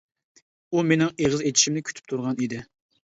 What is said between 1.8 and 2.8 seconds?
كۈتۈپ تۇرغان ئىدى.